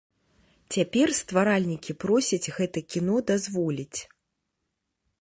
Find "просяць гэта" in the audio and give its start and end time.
2.05-2.77